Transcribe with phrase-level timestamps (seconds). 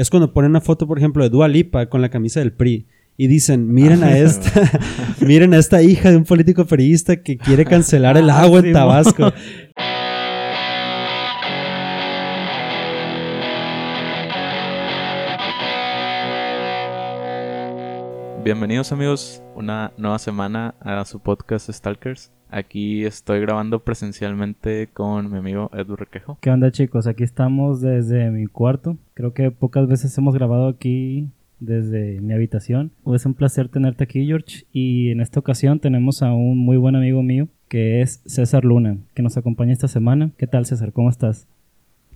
[0.00, 2.86] es cuando ponen una foto, por ejemplo, de Dua Lipa con la camisa del PRI
[3.18, 4.50] y dicen, miren a esta,
[5.20, 8.64] miren a esta hija de un político periodista que quiere cancelar el Ah, agua en
[8.68, 9.30] sí, Tabasco.
[18.42, 22.32] Bienvenidos amigos, una nueva semana a su podcast Stalkers.
[22.50, 26.38] Aquí estoy grabando presencialmente con mi amigo Edu Requejo.
[26.40, 27.06] ¿Qué onda chicos?
[27.06, 28.96] Aquí estamos desde mi cuarto.
[29.14, 31.28] Creo que pocas veces hemos grabado aquí
[31.60, 32.90] desde mi habitación.
[33.14, 36.96] Es un placer tenerte aquí George y en esta ocasión tenemos a un muy buen
[36.96, 40.32] amigo mío que es César Luna, que nos acompaña esta semana.
[40.36, 40.92] ¿Qué tal César?
[40.92, 41.46] ¿Cómo estás?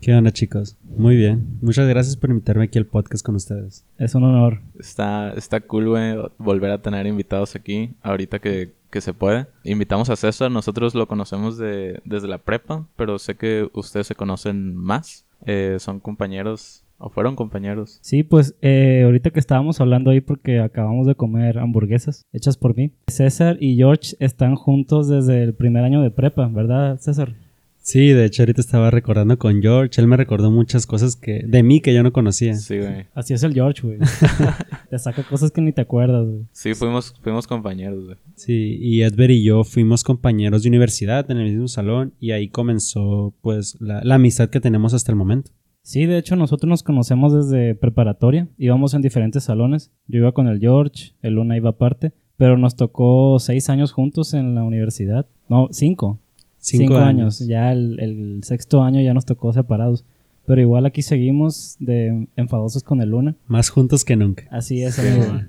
[0.00, 0.76] ¿Qué onda, chicos?
[0.82, 1.58] Muy bien.
[1.62, 3.86] Muchas gracias por invitarme aquí al podcast con ustedes.
[3.96, 4.60] Es un honor.
[4.78, 9.48] Está, está cool, güey, volver a tener invitados aquí ahorita que, que se puede.
[9.64, 14.14] Invitamos a César, nosotros lo conocemos de, desde la prepa, pero sé que ustedes se
[14.14, 15.26] conocen más.
[15.46, 17.98] Eh, son compañeros o fueron compañeros.
[18.02, 22.76] Sí, pues eh, ahorita que estábamos hablando ahí porque acabamos de comer hamburguesas hechas por
[22.76, 22.92] mí.
[23.08, 27.34] César y George están juntos desde el primer año de prepa, ¿verdad César?
[27.84, 31.62] Sí, de hecho ahorita estaba recordando con George, él me recordó muchas cosas que de
[31.62, 32.54] mí que yo no conocía.
[32.54, 33.04] Sí, güey.
[33.14, 33.98] Así es el George, güey.
[34.90, 36.46] te saca cosas que ni te acuerdas, güey.
[36.50, 38.16] Sí, fuimos, fuimos compañeros, güey.
[38.36, 42.48] Sí, y Edver y yo fuimos compañeros de universidad en el mismo salón y ahí
[42.48, 45.50] comenzó pues la, la amistad que tenemos hasta el momento.
[45.82, 49.92] Sí, de hecho nosotros nos conocemos desde preparatoria, íbamos en diferentes salones.
[50.06, 54.32] Yo iba con el George, el Luna iba aparte, pero nos tocó seis años juntos
[54.32, 55.26] en la universidad.
[55.50, 56.22] No, cinco.
[56.64, 57.38] Cinco, años.
[57.40, 60.04] Ya el, el sexto año ya nos tocó separados.
[60.46, 63.34] Pero igual aquí seguimos de enfadosos con el Luna.
[63.46, 64.44] Más juntos que nunca.
[64.50, 65.26] Así es, Sí, amigo.
[65.32, 65.44] güey.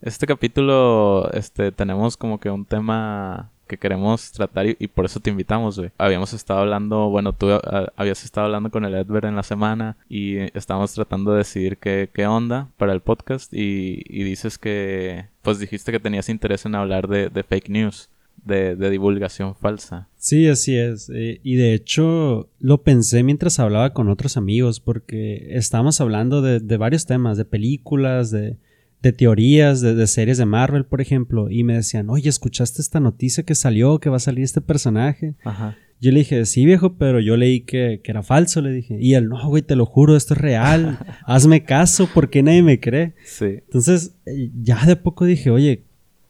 [0.00, 5.20] Este capítulo, este, tenemos como que un tema que queremos tratar y, y por eso
[5.20, 5.90] te invitamos, güey.
[5.98, 9.96] Habíamos estado hablando, bueno, tú ah, habías estado hablando con el Edver en la semana
[10.08, 15.26] y estábamos tratando de decidir qué, qué onda para el podcast y, y dices que,
[15.42, 18.08] pues dijiste que tenías interés en hablar de, de fake news,
[18.48, 20.08] de, de divulgación falsa.
[20.16, 21.10] Sí, así es.
[21.14, 26.58] Eh, y de hecho lo pensé mientras hablaba con otros amigos porque estábamos hablando de,
[26.58, 28.56] de varios temas, de películas, de,
[29.02, 32.98] de teorías, de, de series de Marvel, por ejemplo, y me decían, oye, ¿escuchaste esta
[32.98, 35.34] noticia que salió, que va a salir este personaje?
[35.44, 35.76] Ajá.
[36.00, 38.98] Yo le dije, sí, viejo, pero yo leí que, que era falso, le dije.
[39.00, 40.98] Y él, no, güey, te lo juro, esto es real.
[41.26, 43.14] Hazme caso, ¿por qué nadie me cree?
[43.24, 43.46] Sí.
[43.66, 45.87] Entonces, eh, ya de poco dije, oye,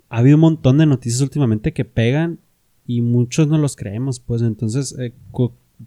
[0.09, 2.39] ha habido un montón de noticias últimamente que pegan
[2.87, 5.13] y muchos no los creemos, pues entonces, eh,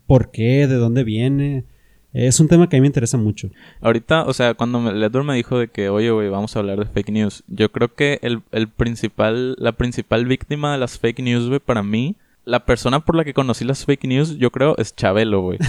[0.05, 0.67] ¿por qué?
[0.67, 1.65] ¿De dónde viene?
[2.13, 3.49] Es un tema que a mí me interesa mucho.
[3.79, 6.85] Ahorita, o sea, cuando me, me dijo de que, oye, güey, vamos a hablar de
[6.85, 11.47] fake news, yo creo que el, el principal, la principal víctima de las fake news,
[11.47, 14.95] güey, para mí, la persona por la que conocí las fake news, yo creo, es
[14.95, 15.59] Chabelo, güey.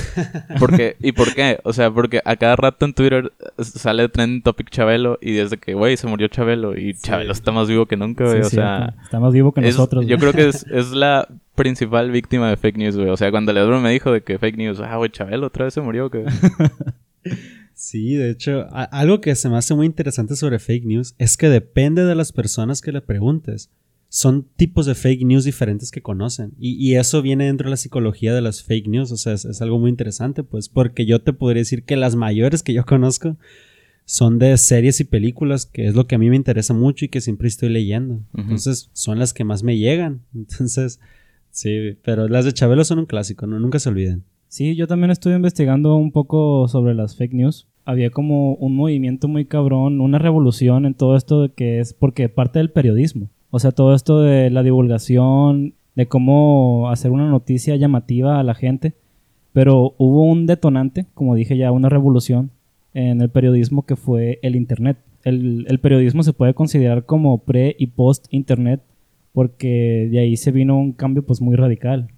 [0.58, 1.58] Porque, ¿y por qué?
[1.64, 5.58] O sea, porque a cada rato en Twitter eh, sale trending topic Chabelo y desde
[5.58, 8.36] que, güey, se murió Chabelo y Chabelo está más vivo que nunca, güey.
[8.42, 10.06] Sí, o sea, está más vivo que es- nosotros.
[10.06, 10.32] yo güey.
[10.32, 13.10] creo que es, es la principal víctima de fake news, güey.
[13.10, 15.74] O sea, cuando Edward me dijo de que fake news, ah, güey, Chabelo otra vez
[15.74, 16.24] se murió, que...
[17.74, 21.48] Sí, de hecho, algo que se me hace muy interesante sobre fake news es que
[21.48, 23.70] depende de las personas que le preguntes.
[24.14, 26.52] Son tipos de fake news diferentes que conocen.
[26.58, 29.10] Y, y eso viene dentro de la psicología de las fake news.
[29.10, 32.14] O sea, es, es algo muy interesante, pues, porque yo te podría decir que las
[32.14, 33.38] mayores que yo conozco
[34.04, 37.08] son de series y películas, que es lo que a mí me interesa mucho y
[37.08, 38.20] que siempre estoy leyendo.
[38.36, 40.20] Entonces, son las que más me llegan.
[40.34, 41.00] Entonces,
[41.50, 43.58] sí, pero las de Chabelo son un clásico, ¿no?
[43.58, 44.24] Nunca se olviden.
[44.48, 47.66] Sí, yo también estuve investigando un poco sobre las fake news.
[47.86, 52.28] Había como un movimiento muy cabrón, una revolución en todo esto de que es porque
[52.28, 53.30] parte del periodismo.
[53.54, 58.54] O sea, todo esto de la divulgación, de cómo hacer una noticia llamativa a la
[58.54, 58.94] gente.
[59.52, 62.50] Pero hubo un detonante, como dije ya, una revolución
[62.94, 64.96] en el periodismo que fue el Internet.
[65.22, 68.80] El, periodismo se puede considerar como pre y post Internet
[69.34, 72.08] porque de ahí se vino un cambio pues muy radical.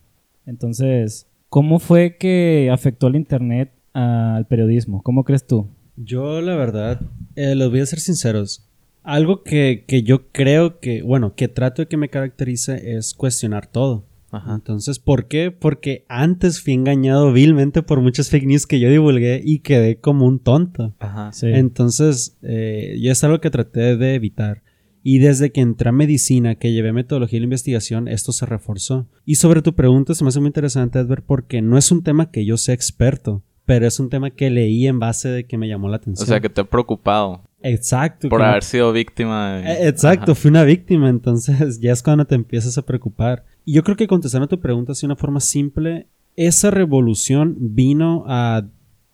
[0.47, 5.03] Entonces, ¿cómo fue que afectó el Internet al periodismo?
[5.03, 5.67] ¿Cómo crees tú?
[5.97, 7.01] Yo, la verdad,
[7.35, 8.65] eh, les voy a ser sinceros.
[9.05, 13.67] Algo que, que yo creo que, bueno, que trato de que me caracterice es cuestionar
[13.67, 14.07] todo.
[14.33, 14.55] Ajá.
[14.57, 15.53] Entonces, ¿por qué?
[15.53, 20.27] Porque antes fui engañado vilmente por muchas fake news que yo divulgué y quedé como
[20.27, 20.95] un tonto.
[20.99, 21.33] Ajá.
[21.33, 21.47] Sí.
[21.49, 24.63] Entonces, eh, yo es algo que traté de evitar.
[25.05, 29.07] Y desde que entré a medicina, que llevé metodología la investigación, esto se reforzó.
[29.27, 32.31] Y sobre tu pregunta, se me hace muy interesante, Edward, porque no es un tema
[32.31, 35.69] que yo sea experto, pero es un tema que leí en base de que me
[35.69, 36.27] llamó la O atención.
[36.27, 38.29] sea, que te ha preocupado Exacto.
[38.29, 39.73] por haber sido víctima de...
[39.73, 40.41] Eh, Exacto, Ajá.
[40.41, 43.45] fui una víctima, entonces ya es cuando te empiezas a preocupar.
[43.65, 46.07] Y yo creo que contestando a tu pregunta así de una forma simple,
[46.37, 48.65] esa revolución vino a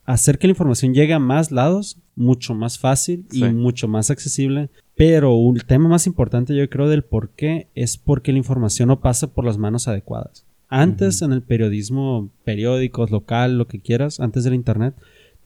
[0.04, 3.44] hacer que la información llegue a más lados mucho más fácil y Sí.
[3.44, 4.68] mucho más accesible.
[4.96, 9.00] Pero un tema más importante yo creo del por qué es porque la información no
[9.00, 10.44] pasa por las manos adecuadas.
[10.68, 14.94] Antes en el periodismo, periódicos, local, lo que quieras, antes del internet,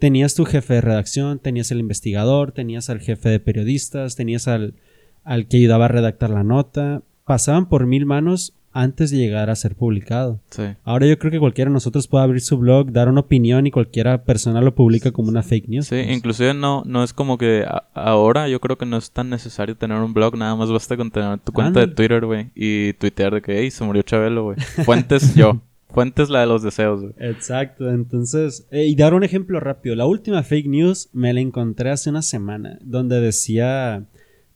[0.05, 4.75] tenías tu jefe de redacción, tenías el investigador, tenías al jefe de periodistas, tenías al,
[5.25, 7.01] al que ayudaba a redactar la nota.
[7.25, 10.41] Pasaban por mil manos antes de llegar a ser publicado.
[10.51, 10.65] Sí.
[10.85, 13.71] Ahora yo creo que cualquiera de nosotros puede abrir su blog, dar una opinión y
[13.71, 15.87] cualquiera persona lo publica como una fake news.
[15.87, 16.15] Sí, pues.
[16.15, 19.75] inclusive no, no es como que a- ahora yo creo que no es tan necesario
[19.75, 21.87] tener un blog, nada más basta con tener tu cuenta de.
[21.87, 24.59] Twitter, güey, y tuitear de que, hey, se murió Chabelo, güey.
[24.85, 25.63] Fuentes yo.
[25.95, 27.13] Fuentes la de los deseos, güey.
[27.19, 29.95] Exacto, entonces, eh, y dar un ejemplo rápido.
[29.95, 34.05] La última fake news me la encontré hace una semana, donde decía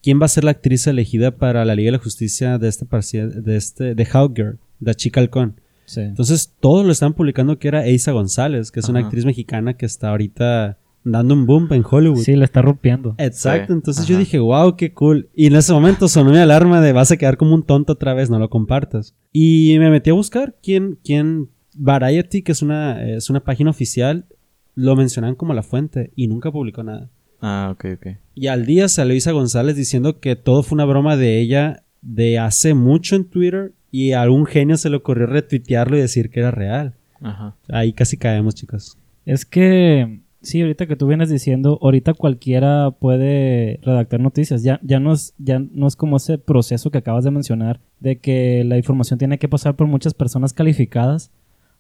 [0.02, 2.87] quién va a ser la actriz elegida para la Liga de la Justicia de este,
[3.26, 5.61] de este, de Hawkgirl, de Chica Halcón.
[5.85, 6.00] Sí.
[6.02, 9.87] Entonces, todos lo están publicando que era Eiza González, que es una actriz mexicana que
[9.87, 12.19] está ahorita dando un boom en Hollywood.
[12.23, 13.14] Sí, le está rompiendo.
[13.19, 14.12] Exacto, Sí, entonces ajá.
[14.12, 15.29] yo dije, wow, qué cool.
[15.35, 18.14] Y en ese momento sonó mi alarma de vas a quedar como un tonto otra
[18.14, 19.14] vez, no lo compartas.
[19.40, 24.26] Y me metí a buscar quién, quién, Variety, que es una, es una página oficial,
[24.75, 27.08] lo mencionan como la fuente y nunca publicó nada.
[27.40, 28.06] Ah, ok, ok.
[28.35, 32.40] Y al día salió Isa González diciendo que todo fue una broma de ella de
[32.40, 36.40] hace mucho en Twitter y a algún genio se le ocurrió retuitearlo y decir que
[36.40, 36.96] era real.
[37.20, 37.55] Ajá.
[37.69, 38.99] Ahí casi caemos, chicos.
[39.25, 44.62] Es que, sí, ahorita que tú vienes diciendo, ahorita cualquiera puede redactar noticias.
[44.62, 48.19] Ya, ya, no es, ya no es como ese proceso que acabas de mencionar, de
[48.19, 51.31] que la información tiene que pasar por muchas personas calificadas.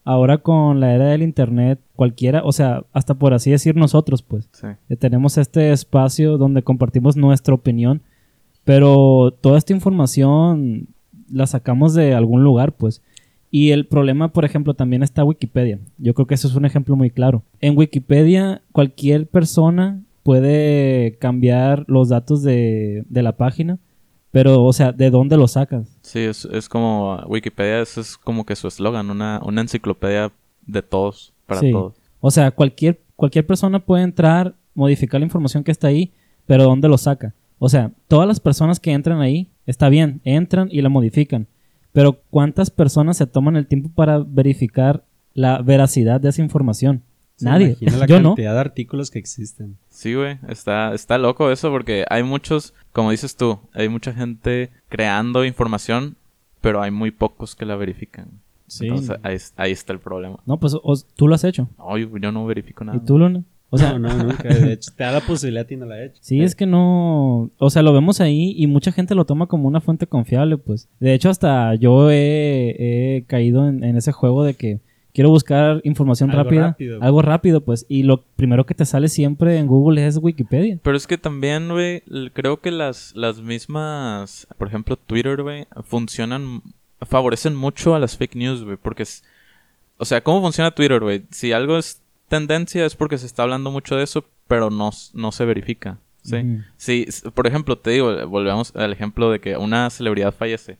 [0.04, 4.48] Ahora con la era del Internet, cualquiera, o sea, hasta por así decir nosotros, pues,
[4.52, 4.66] Sí.
[4.88, 8.00] eh, tenemos este espacio donde compartimos nuestra opinión,
[8.64, 10.88] pero toda esta información
[11.30, 13.02] la sacamos de algún lugar, pues.
[13.50, 15.78] Y el problema, por ejemplo, también está Wikipedia.
[15.98, 17.42] Yo creo que eso es un ejemplo muy claro.
[17.60, 23.78] En Wikipedia, cualquier persona puede cambiar los datos de, de la página,
[24.30, 25.88] pero, o sea, ¿de dónde lo sacas?
[26.02, 30.30] Sí, es, es como Wikipedia, eso es como que su eslogan, una, una enciclopedia
[30.66, 31.72] de todos, para Sí.
[31.72, 31.94] todos.
[32.20, 36.12] O sea, cualquier, cualquier persona puede entrar, modificar la información que está ahí,
[36.46, 37.32] pero ¿dónde lo saca?
[37.58, 41.46] O sea, todas las personas que entran ahí, está bien, entran y la modifican.
[41.92, 45.04] Pero ¿cuántas personas se toman el tiempo para verificar
[45.34, 47.02] la veracidad de esa información?
[47.36, 47.76] Se Nadie.
[47.80, 48.30] la Yo no.
[48.30, 49.76] cantidad de artículos que existen.
[49.88, 54.70] Sí, güey, está, está loco eso porque hay muchos, como dices tú, hay mucha gente
[54.88, 56.16] creando información,
[56.60, 58.28] pero hay muy pocos que la verifican.
[58.66, 58.86] Sí.
[58.88, 60.40] Entonces ahí, ahí está el problema.
[60.46, 61.68] No, pues o- tú lo has hecho.
[61.78, 62.98] No, yo, yo no verifico nada.
[62.98, 63.44] ¿Y tú, Luna?
[63.70, 64.48] O sea, no, no, nunca.
[64.54, 66.18] De hecho, te da la posibilidad y no la he hecho.
[66.22, 69.68] Sí, es que no, o sea, lo vemos ahí y mucha gente lo toma como
[69.68, 70.88] una fuente confiable, pues.
[71.00, 74.80] De hecho, hasta yo he, he caído en, en ese juego de que
[75.12, 77.02] quiero buscar información Algo rápida, rápido.
[77.02, 80.78] algo rápido, pues, y lo primero que te sale siempre en Google es Wikipedia.
[80.82, 86.62] Pero es que también, güey, creo que las, las mismas, por ejemplo, Twitter, güey, funcionan,
[87.02, 89.24] favorecen mucho a las fake news, güey, porque es,
[89.96, 91.24] o sea, ¿cómo funciona Twitter, güey?
[91.30, 95.32] Si algo es tendencia es porque se está hablando mucho de eso, pero no, no
[95.32, 95.98] se verifica,
[96.76, 97.06] ¿sí?
[97.34, 100.78] Por ejemplo, te digo, volvemos al ejemplo de que una celebridad fallece.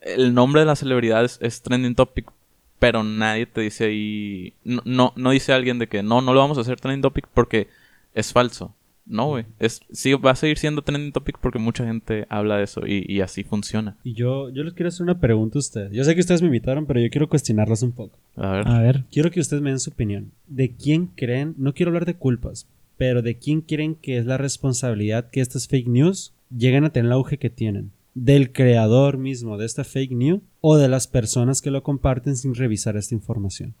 [0.00, 2.30] El nombre de la celebridad es, es trending topic,
[2.78, 6.40] pero nadie te dice ahí, no, no, no dice alguien de que no, no lo
[6.40, 7.68] vamos a hacer trending topic porque
[8.14, 8.74] es falso.
[9.08, 9.46] No, güey.
[9.58, 13.04] Es, sí, va a seguir siendo trending topic porque mucha gente habla de eso y,
[13.08, 13.96] y así funciona.
[14.04, 15.92] Y yo, yo les quiero hacer una pregunta a ustedes.
[15.92, 18.18] Yo sé que ustedes me invitaron, pero yo quiero cuestionarlos un poco.
[18.36, 18.68] A ver.
[18.68, 20.30] A ver, Quiero que ustedes me den su opinión.
[20.46, 21.54] ¿De quién creen?
[21.56, 22.68] No quiero hablar de culpas,
[22.98, 27.06] pero ¿de quién creen que es la responsabilidad que estas fake news lleguen a tener
[27.06, 27.92] el auge que tienen?
[28.14, 32.54] ¿Del creador mismo de esta fake news o de las personas que lo comparten sin
[32.54, 33.74] revisar esta información?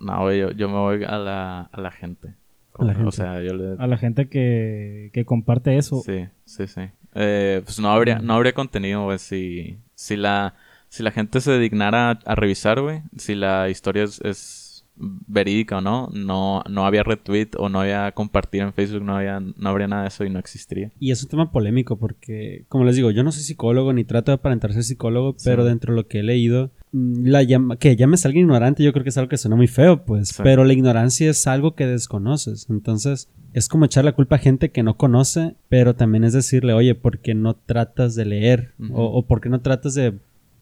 [0.00, 2.34] No, güey, yo, yo me voy a la, a la gente.
[2.78, 3.12] A la O gente.
[3.12, 3.76] sea, yo le...
[3.78, 6.00] a la gente que, que comparte eso.
[6.04, 6.82] Sí, sí, sí.
[7.14, 10.54] Eh, pues no habría, no habría contenido, güey, si, si la,
[10.88, 15.78] si la gente se dignara a, a revisar, güey, si la historia es, es verídica
[15.78, 19.68] o no, no, no había retweet o no había compartir en Facebook, no había, no
[19.68, 20.90] habría nada de eso y no existiría.
[21.00, 24.30] Y es un tema polémico porque, como les digo, yo no soy psicólogo ni trato
[24.30, 28.24] de aparentar ser psicólogo, pero dentro de lo que he leído, la llama, que llames
[28.24, 30.42] a alguien ignorante, yo creo que es algo que suena muy feo, pues, Sí.
[30.42, 32.66] pero la ignorancia es algo que desconoces.
[32.68, 36.72] Entonces, es como echar la culpa a gente que no conoce, pero también es decirle,
[36.72, 38.72] oye, ¿por qué no tratas de leer?
[38.92, 40.14] O, o ¿por qué no tratas de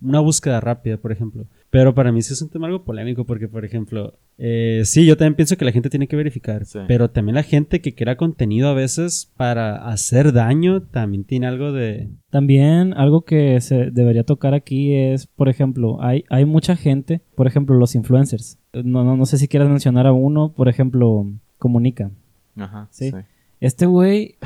[0.03, 1.47] una búsqueda rápida, por ejemplo?
[1.71, 5.19] Pero para mí sí es un tema algo polémico porque, por ejemplo, eh, sí, yo
[5.19, 6.79] también pienso que la gente tiene que verificar, Sí.
[6.89, 11.73] pero también la gente que crea contenido a veces para hacer daño también tiene algo
[11.73, 12.09] de...
[12.31, 17.47] También algo que se debería tocar aquí es, por ejemplo, hay, hay mucha gente, por
[17.47, 18.59] ejemplo, los influencers.
[18.73, 21.27] No, no, no sé si quieras mencionar a uno, por ejemplo,
[21.59, 22.11] Comunica.
[22.57, 23.11] Ajá, Sí.
[23.11, 23.17] sí.
[23.61, 24.37] este güey,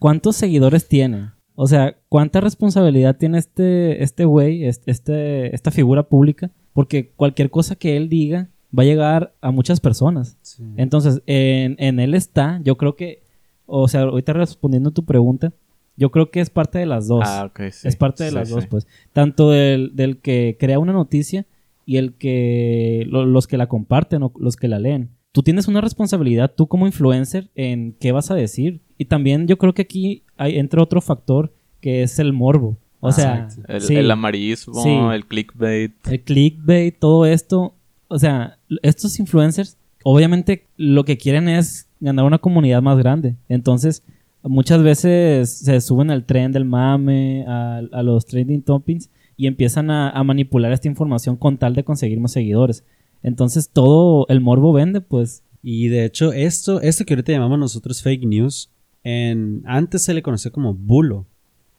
[0.00, 1.30] ¿cuántos seguidores tiene?
[1.54, 6.50] O sea, ¿cuánta responsabilidad tiene este este güey, este, esta figura pública?
[6.76, 10.36] Porque cualquier cosa que él diga va a llegar a muchas personas.
[10.76, 13.22] Entonces, en, en él está, yo creo que,
[13.64, 15.52] o sea, ahorita respondiendo a tu pregunta,
[15.96, 17.22] yo creo que es parte de las dos.
[17.24, 17.88] Ah, ok, sí.
[17.88, 18.86] Es parte de Sí, las dos, pues.
[19.14, 21.46] Tanto del, del que crea una noticia
[21.86, 25.08] y el que lo- los que la comparten o los que la leen.
[25.32, 28.82] Tú tienes una responsabilidad, tú como influencer, en qué vas a decir.
[28.98, 32.76] Y también yo creo que aquí hay, entra otro factor que es el morbo.
[33.06, 33.48] O sea.
[33.68, 34.90] El, sí, el amarillismo, Sí.
[34.90, 35.92] el clickbait.
[36.08, 37.74] el clickbait, todo esto.
[38.08, 43.36] O sea, estos influencers, obviamente lo que quieren es ganar una comunidad más grande.
[43.48, 44.02] Entonces,
[44.42, 49.90] muchas veces se suben al tren del mame, a, a los trending topics y empiezan
[49.90, 52.84] a, a manipular esta información con tal de conseguir más seguidores.
[53.22, 55.42] Entonces, todo el morbo vende, pues.
[55.62, 58.70] Y de hecho, esto, esto que ahorita llamamos nosotros fake news,
[59.02, 61.26] en, antes se le conocía como bulo.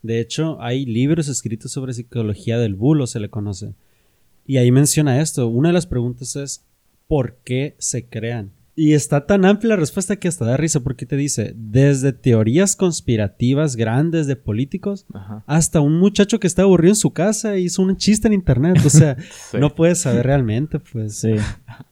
[0.07, 3.73] De hecho, hay libros escritos sobre psicología del bulo, se le conoce.
[4.45, 5.47] Y ahí menciona esto.
[5.47, 6.63] Una de las preguntas es,
[7.07, 8.51] ¿por qué se crean?
[8.79, 12.75] Y está tan amplia la respuesta que hasta da risa porque te dice, desde teorías
[12.75, 15.43] conspirativas grandes de políticos Ajá.
[15.47, 18.77] hasta un muchacho que está aburrido en su casa y hizo un chiste en internet.
[18.85, 19.17] O sea,
[19.51, 19.57] Sí.
[19.57, 21.15] no puedes saber realmente, pues.
[21.17, 21.33] Sí.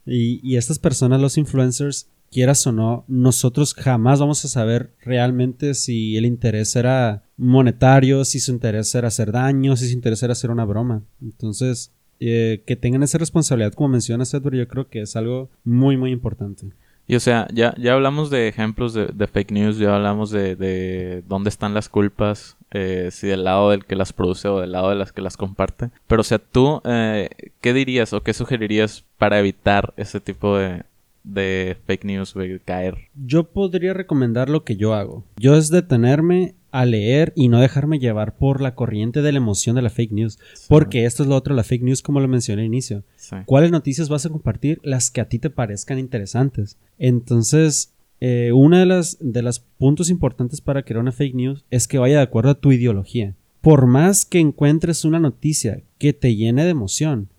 [0.05, 5.74] Y, y estas personas, los influencers, quieras o no, nosotros jamás vamos a saber realmente
[5.74, 10.34] si el interés era monetario, si su interés era hacer daño, si su interés era
[10.34, 11.04] hacer una broma.
[11.22, 15.98] Entonces, eh, que tengan esa responsabilidad, como mencionas, Edward, yo creo que es algo muy,
[15.98, 16.68] muy importante.
[17.08, 20.56] Y o sea, ya, ya hablamos de ejemplos de, de fake news, ya hablamos de,
[20.56, 24.72] de dónde están las culpas, eh, si del lado del que las produce o del
[24.72, 25.92] lado de las que las comparte.
[26.08, 27.30] Pero o sea, tú, eh,
[27.62, 30.84] ¿qué dirías o qué sugerirías para evitar ese tipo de,
[31.24, 32.96] de fake news, güey, caer?
[33.13, 35.24] Yo podría recomendar lo que yo hago.
[35.38, 39.77] Yo es detenerme a leer y no dejarme llevar por la corriente de la emoción
[39.77, 40.39] de la fake news.
[40.67, 43.03] Porque esto es lo otro, la fake news, como lo mencioné al inicio.
[43.15, 43.38] Sí.
[43.46, 44.82] ¿Cuáles noticias vas a compartir?
[44.84, 46.77] Las que a ti te parezcan interesantes.
[47.00, 51.88] Entonces, eh, una de las, de los puntos importantes para crear una fake news es
[51.88, 53.36] que vaya de acuerdo a tu ideología.
[53.62, 57.29] Por más que encuentres una noticia que te llene de emoción.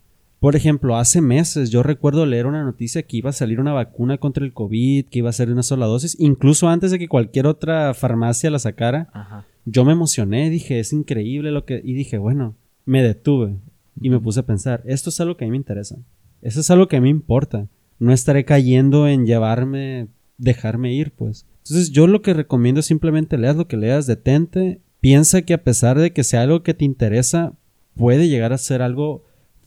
[0.40, 4.18] Por ejemplo, hace meses yo recuerdo leer una noticia que iba a salir una vacuna
[4.18, 7.46] contra el COVID, que iba a ser una sola dosis, incluso antes de que cualquier
[7.46, 9.08] otra farmacia la sacara.
[9.12, 9.46] Ajá.
[9.64, 11.80] Yo me emocioné, dije, es increíble lo que...
[11.82, 13.56] Y dije, bueno, me detuve
[14.00, 15.96] y me puse a pensar, esto es algo que a mí me interesa.
[16.42, 17.66] Eso es algo que a mí me importa.
[17.98, 21.46] No estaré cayendo en llevarme, dejarme ir, pues.
[21.64, 25.64] Entonces yo lo que recomiendo es simplemente leas lo que leas, detente, piensa que a
[25.64, 27.54] pesar de que sea algo que te interesa,
[27.96, 29.24] puede llegar a ser algo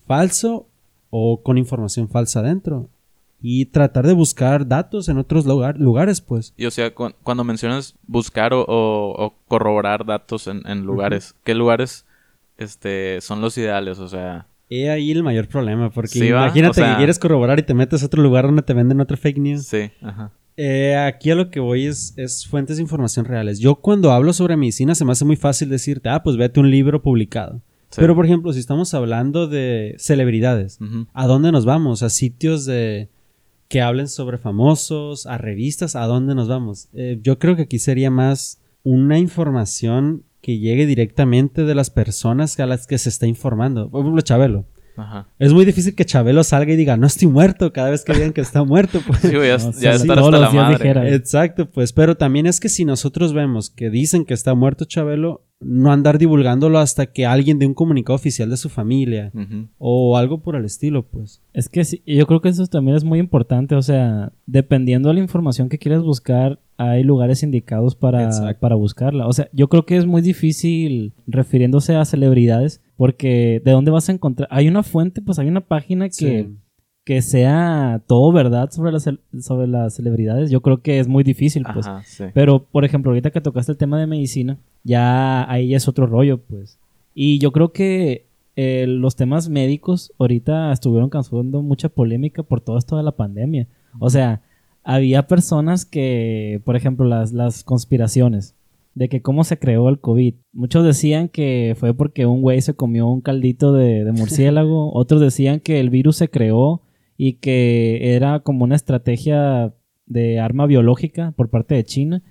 [0.09, 0.67] falso
[1.11, 2.89] o con información falsa dentro.
[3.41, 6.53] Y tratar de buscar datos en otros lugar- lugares, pues.
[6.57, 11.35] Y o sea, cu- cuando mencionas buscar o, o- o corroborar datos en, en lugares,
[11.45, 12.05] ¿qué lugares
[12.57, 13.99] este, son los ideales?
[13.99, 17.59] O sea, He ahí el mayor problema, porque Sí, imagínate o sea- que quieres corroborar
[17.59, 19.65] y te metes a otro lugar donde te venden otra fake news.
[19.67, 20.31] sí, ajá.
[20.61, 23.59] Eh, aquí a lo que voy es, es fuentes de información reales.
[23.59, 26.69] Yo cuando hablo sobre medicina se me hace muy fácil decirte, ah, pues vete un
[26.69, 27.61] libro publicado.
[27.89, 28.01] Sí.
[28.01, 30.77] Pero por ejemplo, si estamos hablando de celebridades.
[31.13, 32.03] ¿a dónde nos vamos?
[32.03, 33.09] ¿A sitios de
[33.67, 35.25] que hablen sobre famosos?
[35.25, 35.95] ¿A revistas?
[35.95, 36.89] ¿A dónde nos vamos?
[36.93, 42.59] Eh, yo creo que aquí sería más una información que llegue directamente de las personas
[42.59, 43.89] a las que se está informando.
[43.89, 44.65] Por ejemplo, Chabelo.
[44.95, 45.27] Ajá.
[45.39, 48.33] Es muy difícil que Chabelo salga y diga, no estoy muerto, cada vez que digan
[48.33, 48.99] que está muerto.
[49.05, 49.19] Pues.
[49.21, 50.77] Sí, ya, No, ya todos hasta la madre.
[50.77, 51.09] dijera.
[51.15, 55.45] Exacto, pues, pero también es que si nosotros vemos que dicen que está muerto Chabelo,
[55.61, 59.31] no andar divulgándolo hasta que alguien dé un comunicado oficial de su familia
[59.77, 61.41] o algo por el estilo, pues.
[61.53, 63.75] Es que sí, yo creo que eso también es muy importante.
[63.75, 69.27] O sea, dependiendo de la información que quieras buscar, hay lugares indicados para, para buscarla.
[69.27, 74.07] O sea, yo creo que es muy difícil refiriéndose a celebridades, porque ¿de dónde vas
[74.07, 74.47] a encontrar?
[74.51, 76.13] Hay una fuente, pues hay una página que,
[76.47, 76.55] Sí.
[77.09, 79.09] Que sea todo verdad sobre las,
[79.41, 80.51] sobre las celebridades.
[80.51, 81.87] Yo creo que es muy difícil, pues.
[81.87, 82.25] Ajá, sí.
[82.35, 86.37] Pero, por ejemplo, ahorita que tocaste el tema de medicina, ya ahí es otro rollo,
[86.37, 86.77] pues.
[87.15, 92.77] Y yo creo que eh, los temas médicos ahorita estuvieron causando mucha polémica por todo
[92.77, 93.65] esto de la pandemia.
[93.97, 94.43] O sea,
[94.83, 98.53] había personas que, por ejemplo, las, las conspiraciones
[98.93, 100.35] de que cómo se creó el COVID.
[100.53, 104.93] Muchos decían que fue porque un güey se comió un caldito de, de murciélago.
[104.93, 106.83] Otros decían que el virus se creó
[107.21, 112.23] y que era como una estrategia de arma biológica por parte de China.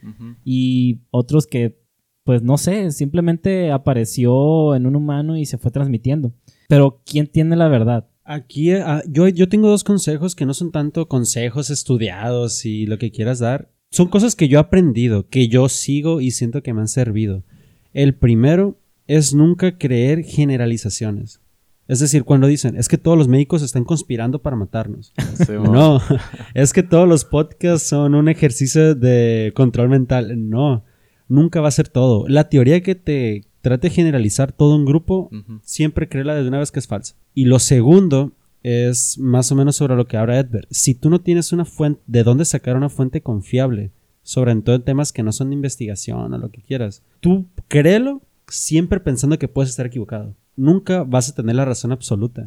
[0.45, 1.79] Y otros que,
[2.25, 6.33] pues no sé, simplemente apareció en un humano y se fue transmitiendo.
[6.71, 8.09] Pero ¿quién tiene la verdad?
[8.25, 12.97] Aquí ah, yo, yo tengo dos consejos que no son tanto consejos estudiados y lo
[12.97, 13.71] que quieras dar.
[13.91, 17.45] son cosas que yo he aprendido, que yo sigo y siento que me han servido.
[17.93, 21.43] El primero es nunca creer generalizaciones.
[21.89, 25.13] Es decir, cuando dicen, es que todos los médicos están conspirando para matarnos.
[25.47, 25.53] Sí.
[25.53, 26.01] No,
[26.55, 30.49] es que todos los podcasts son un ejercicio de control mental.
[30.51, 30.85] No,
[31.29, 32.27] nunca va a ser todo.
[32.29, 35.31] La teoría que te trate de generalizar todo un grupo,
[35.63, 37.15] siempre créela desde una vez que es falsa.
[37.35, 40.67] Y lo segundo es más o menos sobre lo que habla Edgar.
[40.71, 43.93] Si tú no tienes una fuente, de dónde sacar una fuente confiable,
[44.23, 48.23] sobre todo en temas que no son de investigación o lo que quieras, tú créelo
[48.49, 50.35] siempre pensando que puedes estar equivocado.
[50.59, 52.45] Nunca vas a tener la razón absoluta.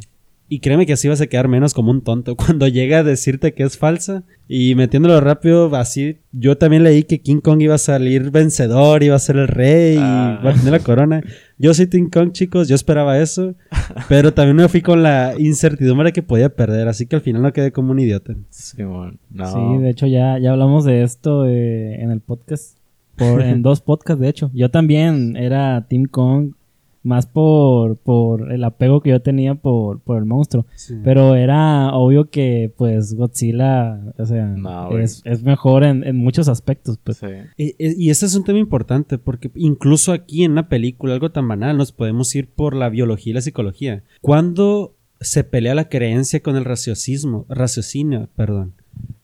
[0.49, 3.53] Y créeme que así vas a quedar menos como un tonto cuando llega a decirte
[3.53, 4.23] que es falsa.
[4.49, 6.17] Y metiéndolo rápido, así.
[6.33, 9.95] Yo también leí que King Kong iba a salir vencedor, iba a ser el rey,
[9.97, 10.39] Ah.
[10.39, 11.21] y iba a tener la corona.
[11.57, 13.55] Yo soy King Kong, chicos, yo esperaba eso.
[14.09, 17.41] Pero también me fui con la incertidumbre de que podía perder, así que al final
[17.43, 18.35] no quedé como un idiota.
[18.49, 19.09] Sí, mo.
[19.29, 19.45] No.
[19.77, 22.77] Sí, de hecho ya, ya hablamos de esto eh, en el podcast.
[23.15, 24.51] Por, en dos podcasts, de hecho.
[24.53, 26.55] Yo también era Team Kong.
[27.03, 30.67] Más por, por el apego que yo tenía por, por el monstruo.
[31.03, 36.47] Pero era obvio que, pues, Godzilla, o sea, No, es, es mejor en, en muchos
[36.47, 37.17] aspectos, pues.
[37.17, 37.25] Sí.
[37.57, 41.47] E- Y ese es un tema importante porque incluso aquí en una película, algo tan
[41.47, 44.03] banal, nos podemos ir por la biología y la psicología.
[44.21, 48.73] Cuando se pelea la creencia con el raciocismo, raciocinio, perdón.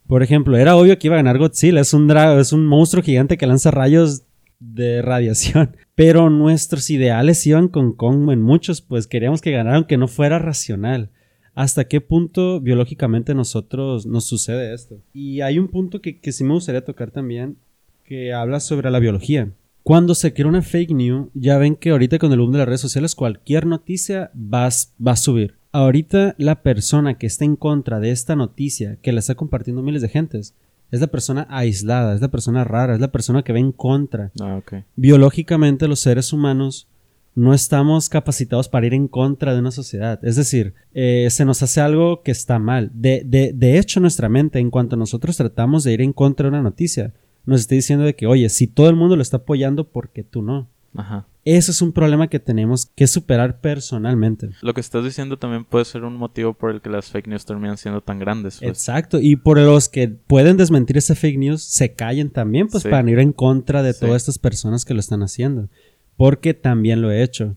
[0.08, 3.36] Por ejemplo, era obvio que iba a ganar Godzilla, es un, es un monstruo gigante
[3.38, 4.24] que lanza rayos
[4.60, 5.76] de radiación.
[5.96, 10.40] Pero nuestros ideales iban con Kong en muchos, pues queríamos que ganara aunque no fuera
[10.40, 11.10] racional.
[11.54, 15.02] ¿Hasta qué punto biológicamente nosotros nos sucede esto?
[15.12, 17.58] Y hay un punto que, que sí me gustaría tocar también,
[18.04, 19.52] que habla sobre la biología.
[19.88, 22.68] Cuando se crea una fake news, ya ven que ahorita con el boom de las
[22.68, 25.56] redes sociales cualquier noticia va, va a subir.
[25.72, 30.02] Ahorita la persona que está en contra de esta noticia, que la está compartiendo miles
[30.02, 30.56] de gentes,
[30.92, 34.32] es la persona aislada, es la persona rara, es la persona que va en contra.
[34.40, 34.62] Ah.
[34.96, 36.88] Biológicamente los seres humanos
[37.36, 40.20] no estamos capacitados para ir en contra de una sociedad.
[40.24, 42.90] Es decir, eh, se nos hace algo que está mal.
[42.94, 46.50] De, de, de hecho, nuestra mente, en cuanto nosotros tratamos de ir en contra de
[46.50, 47.14] una noticia,
[47.46, 50.24] nos está diciendo de que, oye, si todo el mundo lo está apoyando, ¿por qué
[50.24, 50.68] tú no?
[50.98, 51.26] Ajá.
[51.46, 54.50] Ese es un problema que tenemos que superar personalmente.
[54.62, 57.46] Lo que estás diciendo también puede ser un motivo por el que las fake news
[57.46, 58.58] terminan siendo tan grandes.
[58.60, 58.70] pues.
[58.70, 59.20] Exacto.
[59.22, 62.90] Y por los que pueden desmentir ese fake news, se callen también, pues Sí.
[62.90, 64.02] para ir en contra de Sí.
[64.02, 65.70] todas estas personas que lo están haciendo.
[66.18, 67.56] Porque también lo he hecho.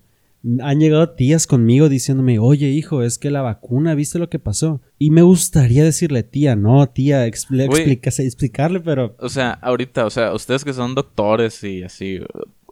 [0.62, 4.80] Han llegado tías conmigo diciéndome, oye hijo, es que la vacuna, ¿viste lo que pasó?
[4.98, 10.10] Y me gustaría decirle, tía, no, tía, expl- explícase- explicarle, pero O sea, ahorita, o
[10.10, 12.20] sea, ustedes que son doctores y así,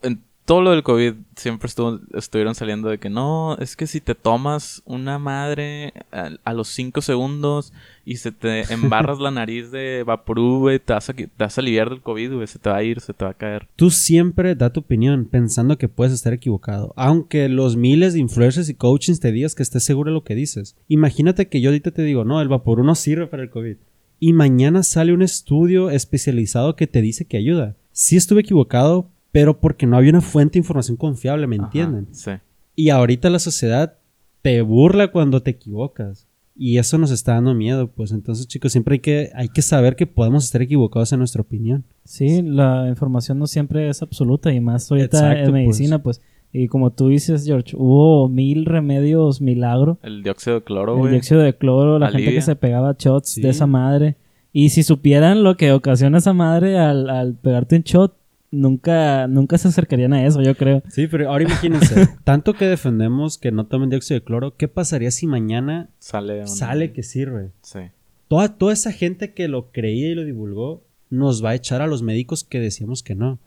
[0.02, 4.00] en todo lo del COVID siempre estuvo, estuvieron saliendo de que no, es que si
[4.00, 7.74] te tomas una madre a, a los 5 segundos
[8.06, 11.58] y se te embarras la nariz de Vaporub, güey, te vas, a, qui- te vas
[11.58, 13.68] a aliviar del COVID, güey, se te va a ir, se te va a caer.
[13.76, 16.94] tú siempre da tu opinión pensando que puedes estar equivocado.
[16.96, 20.34] Aunque los miles de influencers y coachings te digas que estés seguro de lo que
[20.34, 20.76] dices.
[20.88, 23.76] Imagínate que yo ahorita te digo, no, el Vaporú no sirve para el COVID.
[24.18, 27.76] Y mañana sale un estudio especializado que te dice que ayuda.
[27.92, 32.08] Sí estuve equivocado, pero porque no había una fuente de información confiable, ¿me Ajá, entienden?
[32.12, 32.32] Sí.
[32.74, 33.94] Y ahorita la sociedad
[34.42, 36.26] te burla cuando te equivocas.
[36.60, 39.94] Y eso nos está dando miedo, pues entonces chicos, siempre hay que, hay que saber
[39.94, 41.84] que podemos estar equivocados en nuestra opinión.
[42.04, 46.20] Sí, la información no siempre es absoluta y más ahorita Exacto, en medicina, pues.
[46.52, 49.98] Y como tú dices, George, hubo mil remedios milagro.
[50.02, 51.12] El dióxido de cloro, el güey.
[51.12, 53.42] dióxido de cloro, la gente que se pegaba shots Sí.
[53.42, 54.16] de esa madre.
[54.52, 58.16] Y si supieran lo que ocasiona esa madre al, al pegarte un shot,
[58.50, 60.82] nunca, nunca se acercarían a eso, yo creo.
[60.88, 65.11] Sí, pero ahora imagínense, tanto que defendemos que no tomen dióxido de cloro, ¿qué pasaría
[65.11, 66.40] si mañana Sale.
[66.40, 67.50] un- sale que sirve?
[67.62, 67.80] Sí.
[68.28, 71.87] Toda, toda esa gente que lo creía y lo divulgó nos va a echar a
[71.87, 73.38] los médicos que decíamos que no.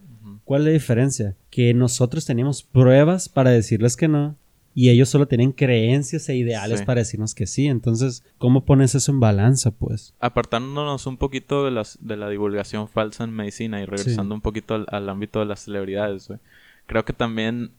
[0.43, 1.35] ¿Cuál es la diferencia?
[1.51, 4.35] Que nosotros teníamos pruebas para decirles que no
[4.73, 6.85] y ellos solo tenían creencias e ideales Sí.
[6.85, 7.67] para decirnos que sí.
[7.67, 10.13] Entonces, ¿cómo pones eso en balanza, pues?
[10.19, 14.75] Apartándonos un poquito de, las, de la divulgación falsa en medicina y regresando un poquito
[14.75, 16.39] al, al ámbito de las celebridades, güey.
[16.87, 17.71] Creo que también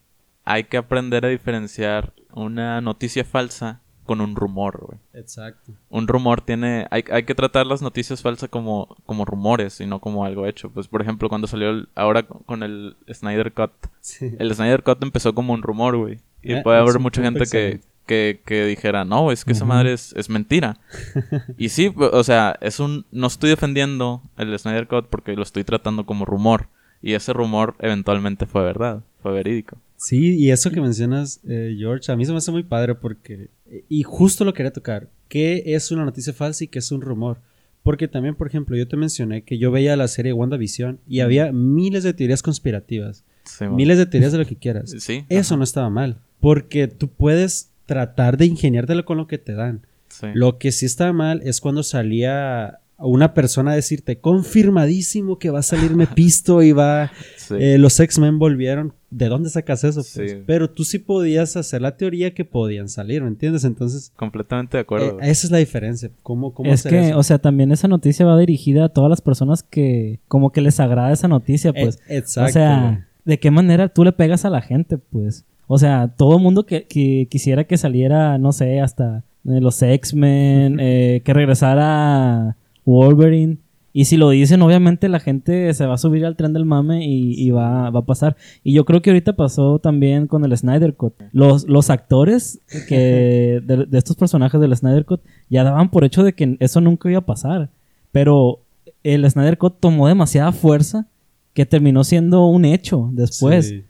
[0.45, 4.99] hay que aprender a diferenciar una noticia falsa con un rumor, güey.
[5.15, 5.73] Exacto.
[5.89, 6.87] Un rumor tiene...
[6.91, 10.71] Hay, hay que tratar las noticias falsas como, como rumores y no como algo hecho.
[10.71, 13.71] Pues, por ejemplo, cuando salió el- ahora con el Snyder Cut.
[14.01, 14.35] Sí.
[14.41, 16.19] El Snyder Cut empezó como un rumor, güey.
[16.43, 19.93] Y Eh, puede haber mucha gente que, que, que dijera, no, es que esa madre
[19.93, 20.79] es, es mentira.
[21.59, 23.07] y sí, o sea, es un...
[23.13, 26.69] No estoy defendiendo el Snyder Cut porque lo estoy tratando como rumor.
[27.01, 29.77] Y ese rumor eventualmente fue verdad, fue verídico.
[29.97, 33.51] Sí, y eso que mencionas, eh, George, a mí se me hace muy padre porque...
[33.89, 35.09] Y justo lo quería tocar.
[35.29, 37.39] ¿Qué es una noticia falsa y qué es un rumor?
[37.83, 41.53] Porque también, por ejemplo, yo te mencioné que yo veía la serie WandaVision y había
[41.53, 43.25] miles de teorías conspirativas.
[43.45, 43.67] Sí.
[43.67, 44.95] Miles de teorías de lo que quieras.
[44.99, 45.25] Sí.
[45.29, 46.19] Eso no estaba mal.
[46.43, 49.87] Porque tú puedes tratar de ingeniártelo con lo que te dan.
[50.09, 50.27] Sí.
[50.35, 55.61] Lo que sí estaba mal es cuando salía una persona a decirte confirmadísimo que va
[55.61, 57.55] a salir Mephisto y va Sí.
[57.59, 58.93] eh, los X-Men volvieron.
[59.11, 60.01] ¿De dónde sacas eso?
[60.01, 60.31] pues?
[60.33, 60.39] Sí.
[60.47, 63.65] Pero tú sí podías hacer la teoría que podían salir, ¿me entiendes?
[63.65, 65.19] Entonces, Completamente de eh, acuerdo.
[65.21, 66.11] esa es la diferencia.
[66.23, 67.19] ¿Cómo, cómo Es hacer que, eso?
[67.19, 70.81] o sea, también esa noticia va dirigida a todas las personas que como que les
[70.81, 71.97] agrada esa noticia, pues.
[72.09, 72.51] Eh, exacto.
[72.51, 75.45] o sea, ¿de qué manera tú le pegas a la gente, pues?
[75.75, 79.81] O sea, todo el mundo que, que quisiera que saliera, no sé, hasta eh, los
[79.81, 83.57] X-Men, eh, que regresara Wolverine.
[83.95, 87.07] Y si lo dicen, obviamente la gente se va a subir al tren del mame
[87.07, 88.37] y, y va, va a pasar.
[88.63, 91.15] Y yo creo que ahorita pasó también con el Snyder Cut.
[91.33, 96.23] Los, los actores que de, de estos personajes del Snyder Cut ya daban por hecho
[96.23, 97.71] de que eso nunca iba a pasar.
[98.11, 98.61] Pero
[99.03, 101.07] el Snyder Cut tomó demasiada fuerza
[101.55, 103.69] que terminó siendo un hecho después.
[103.69, 103.85] Sí.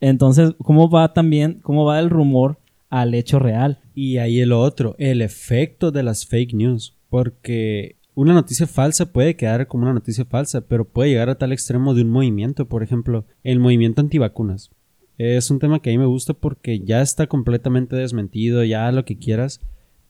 [0.00, 2.58] Entonces, ¿cómo va también, cómo va el rumor
[2.88, 3.80] al hecho real?
[3.94, 6.96] Y ahí el otro, el efecto de las fake news.
[7.08, 11.52] Porque una noticia falsa puede quedar como una noticia falsa, pero puede llegar a tal
[11.52, 12.68] extremo de un movimiento.
[12.68, 14.70] Por ejemplo, el movimiento antivacunas.
[15.16, 19.04] Es un tema que a mí me gusta porque ya está completamente desmentido, ya lo
[19.04, 19.60] que quieras.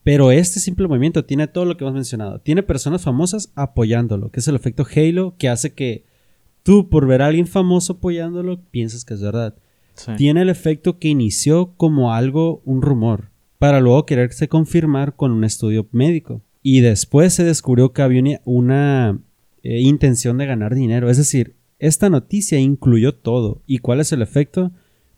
[0.02, 2.40] Pero este simple movimiento tiene todo lo que hemos mencionado.
[2.40, 6.04] Tiene personas famosas apoyándolo, que es el efecto Halo, que hace que
[6.62, 9.56] tú, por ver a alguien famoso apoyándolo, pienses que es verdad
[10.16, 15.44] Tiene el efecto que inició como algo, un rumor, para luego quererse confirmar con un
[15.44, 16.42] estudio médico.
[16.62, 19.20] Y después se descubrió que había una, una,
[19.62, 21.10] eh, intención de ganar dinero.
[21.10, 23.62] Es decir, esta noticia incluyó todo.
[23.66, 24.72] ¿Y cuál es el efecto?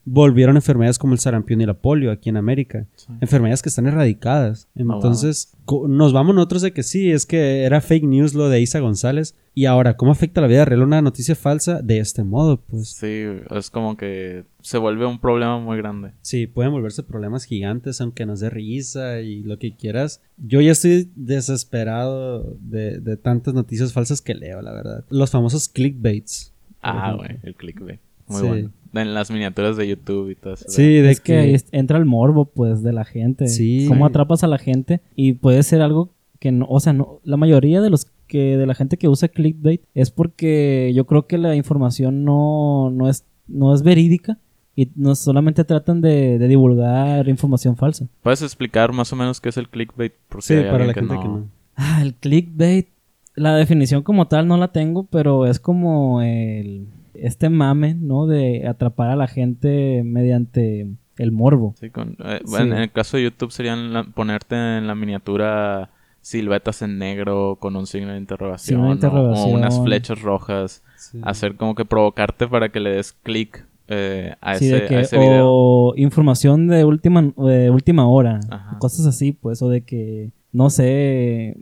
[0.04, 2.86] Volvieron enfermedades como el sarampión y la polio aquí en América.
[2.96, 3.06] Sí.
[3.20, 4.68] Enfermedades que están erradicadas.
[4.74, 4.96] wow.
[4.96, 5.54] Entonces,
[5.88, 9.36] nos vamos nosotros de que sí, es que era fake news lo de Isa González.
[9.54, 11.82] Y ahora, ¿cómo afecta la vida real una noticia falsa?
[11.82, 12.90] De este modo, pues.
[12.90, 16.12] Sí, es como que se vuelve un problema muy grande.
[16.22, 20.22] Sí, pueden volverse problemas gigantes, aunque nos dé risa y lo que quieras.
[20.38, 25.04] Yo ya estoy desesperado de, de tantas noticias falsas que leo, la verdad.
[25.10, 26.54] Los famosos clickbaits.
[26.82, 28.00] Ah, güey, el clickbait.
[28.30, 28.46] Muy Sí.
[28.46, 28.70] bueno.
[28.92, 30.64] En las miniaturas de YouTube y todo eso.
[30.68, 33.46] Sí, de es que, entra el morbo, pues, de la gente.
[33.46, 33.84] Sí.
[33.86, 37.36] Cómo atrapas a la gente y puede ser algo que no, o sea, no, la
[37.36, 41.36] mayoría de los que de la gente que usa clickbait es porque yo creo que
[41.38, 44.38] la información no, no es no es verídica
[44.74, 48.06] y no solamente tratan de, de divulgar información falsa.
[48.22, 50.14] ¿Puedes explicar más o menos qué es el clickbait?
[50.28, 51.48] Por si Sí, hay para la alguien gente que no.
[51.76, 52.88] Ah, el clickbait,
[53.34, 56.86] la definición como tal no la tengo, pero es como el
[57.20, 58.26] este mame, ¿no?
[58.26, 61.74] De atrapar a la gente mediante el morbo.
[61.78, 62.56] Sí, con, eh, Sí.
[62.62, 65.90] en el caso de YouTube serían la- ponerte en la miniatura
[66.22, 69.54] siluetas en negro con un signo de interrogación, Signo de o- interrogación.
[69.54, 70.82] O, unas flechas rojas.
[70.96, 71.18] Sí.
[71.22, 74.96] Hacer como que provocarte para que le des clic eh, a, Sí, ese, de que,
[74.96, 75.46] a ese video.
[75.48, 78.78] o información de última, de última hora, Ajá.
[78.78, 81.56] cosas así, pues, o de que, no sé,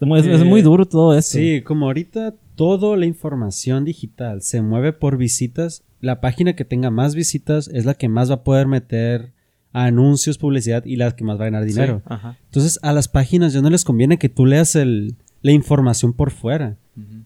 [0.00, 1.38] es muy, es Eh, muy duro todo esto.
[1.38, 6.90] Sí, como ahorita toda la información digital se mueve por visitas, la página que tenga
[6.90, 9.32] más visitas es la que más va a poder meter
[9.72, 12.02] anuncios, publicidad y la que más va a ganar Sí, dinero.
[12.04, 12.36] ajá.
[12.46, 16.30] Entonces a las páginas ya no les conviene que tú leas el, la información por
[16.30, 16.76] fuera.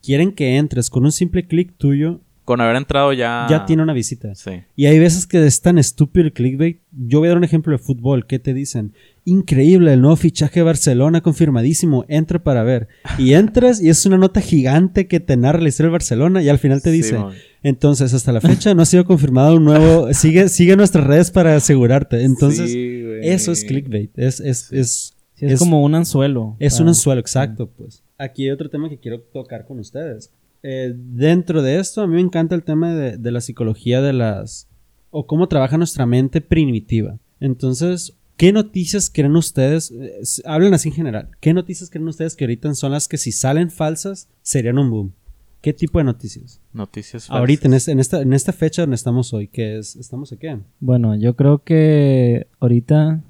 [0.02, 3.46] Quieren que entres con un simple clic tuyo, Con haber entrado ya...
[3.50, 4.34] ya tiene una visita.
[4.34, 4.62] Sí.
[4.74, 6.80] Y hay veces que es tan estúpido el clickbait.
[6.92, 8.26] Yo voy a dar un ejemplo de fútbol.
[8.26, 8.94] ¿Qué te dicen?
[9.26, 12.06] Increíble, el nuevo fichaje de Barcelona confirmadísimo.
[12.08, 12.88] Entra para ver.
[13.18, 16.48] Y entras y es una nota gigante que te narra la historia del Barcelona y
[16.48, 17.18] al final te dice,
[17.62, 20.08] entonces hasta la fecha no ha sido confirmado un nuevo...
[20.14, 22.24] Sigue, sigue nuestras redes para asegurarte.
[22.24, 23.28] Entonces, Sí, güey.
[23.28, 24.11] eso es clickbait.
[24.18, 26.56] Es, es, es, Sí, es, es- como un anzuelo.
[26.58, 28.02] es para- un anzuelo, exacto, pues.
[28.16, 30.32] Aquí hay otro tema que quiero tocar con ustedes.
[30.62, 34.12] Eh, dentro de esto, a mí me encanta el tema de, de la psicología de
[34.12, 34.68] las...
[35.11, 37.18] o cómo trabaja nuestra mente primitiva.
[37.40, 39.90] Entonces, ¿qué noticias creen ustedes?
[39.92, 41.31] eh, hablen así en general.
[41.40, 45.12] ¿Qué noticias creen ustedes que ahorita son las que si salen falsas serían un boom?
[45.61, 46.61] ¿Qué tipo de noticias?
[46.73, 47.83] Noticias Ahorita, en, falsas.
[47.83, 49.97] este- en, esta, en esta fecha donde estamos hoy, que es...
[49.97, 50.59] ¿Estamos a qué?
[50.81, 53.23] Bueno, yo creo que ahorita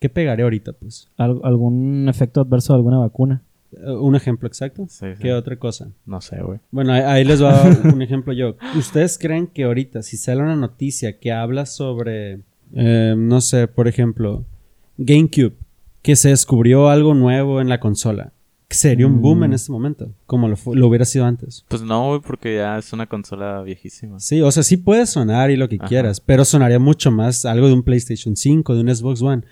[0.00, 1.08] ¿Qué pegaré ahorita, pues?
[1.16, 3.42] al- algún efecto adverso de alguna vacuna.
[3.72, 4.86] ¿Un ejemplo exacto?
[4.88, 5.22] Sí, sí.
[5.22, 5.88] ¿Qué otra cosa?
[6.06, 6.60] No sé, güey.
[6.70, 7.62] Bueno, ahí, ahí les va
[7.94, 8.56] un ejemplo yo.
[8.76, 12.40] ¿Ustedes creen que ahorita, si sale una noticia que habla sobre,
[12.74, 14.44] eh, no sé, por ejemplo,
[14.98, 15.54] GameCube,
[16.02, 18.32] que se descubrió algo nuevo en la consola,
[18.70, 19.44] sería un boom Mm.
[19.44, 20.56] en este momento, como lo,
[20.88, 21.64] hubiera sido antes?
[21.68, 24.18] Pues no, güey, porque ya es una consola viejísima.
[24.20, 25.86] Sí, o sea, sí puede sonar y lo que Ajá.
[25.88, 29.42] quieras, pero sonaría mucho más algo de un PlayStation 5, de un Xbox One,